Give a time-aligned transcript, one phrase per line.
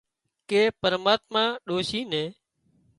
[0.49, 2.29] ڪي پرماتما ڏوشي نين